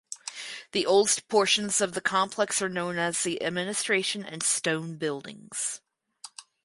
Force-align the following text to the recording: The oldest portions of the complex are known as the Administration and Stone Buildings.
The 0.71 0.83
oldest 0.83 1.27
portions 1.27 1.79
of 1.79 1.93
the 1.93 2.01
complex 2.01 2.59
are 2.59 2.67
known 2.69 2.97
as 2.97 3.21
the 3.21 3.39
Administration 3.43 4.25
and 4.25 4.41
Stone 4.41 4.95
Buildings. 4.97 5.79